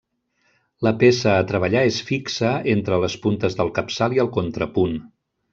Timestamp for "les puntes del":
3.07-3.73